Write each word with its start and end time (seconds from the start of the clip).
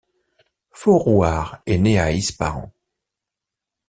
Forouhar 0.71 1.61
est 1.67 1.77
né 1.77 1.99
à 1.99 2.11
Ispahan. 2.11 2.71